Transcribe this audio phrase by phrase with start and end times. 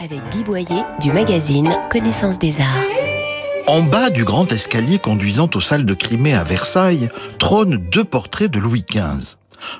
[0.00, 2.66] avec Guy Boyer du magazine Connaissance des Arts.
[3.66, 8.50] En bas du grand escalier conduisant aux salles de Crimée à Versailles trônent deux portraits
[8.50, 9.36] de Louis XV.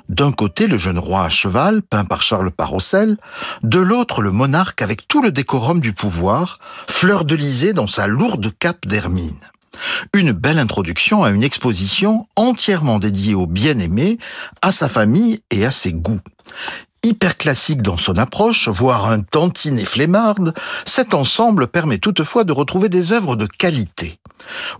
[0.09, 3.17] D'un côté, le jeune roi à cheval, peint par Charles Parocel,
[3.63, 8.51] de l'autre, le monarque avec tout le décorum du pouvoir, fleur de dans sa lourde
[8.59, 9.39] cape d'hermine.
[10.13, 14.19] Une belle introduction à une exposition entièrement dédiée au bien-aimé,
[14.61, 16.21] à sa famille et à ses goûts
[17.03, 20.53] hyper classique dans son approche, voire un tantinet flemmarde,
[20.85, 24.19] cet ensemble permet toutefois de retrouver des œuvres de qualité.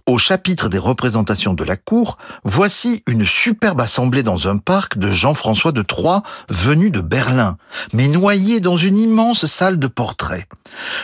[0.06, 5.12] Au chapitre des représentations de la cour, voici une superbe assemblée dans un parc de
[5.12, 7.58] Jean-François de Troyes venu de Berlin,
[7.94, 10.46] mais noyé dans une immense salle de portraits.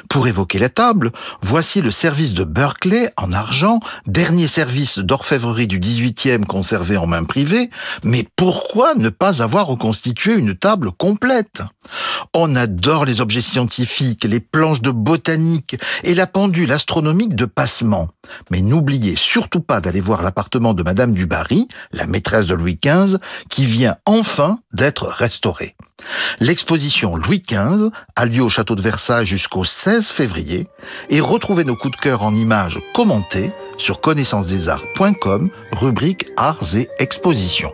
[0.10, 1.12] Pour évoquer la table,
[1.42, 7.24] voici le service de Berkeley en argent, dernier service d'orfèvrerie du 18e conservé en main
[7.24, 7.70] privée,
[8.04, 10.92] mais pourquoi ne pas avoir reconstitué une table
[12.34, 18.10] On adore les objets scientifiques, les planches de botanique et la pendule astronomique de Passement.
[18.52, 22.80] Mais n'oubliez surtout pas d'aller voir l'appartement de Madame du Barry, la maîtresse de Louis
[22.84, 23.18] XV,
[23.50, 25.76] qui vient enfin d'être restaurée.
[26.40, 30.68] L'exposition Louis XV a lieu au château de Versailles jusqu'au 16 février
[31.10, 37.74] et retrouvez nos coups de cœur en images commentées sur connaissancesdesarts.com, rubrique Arts et Expositions.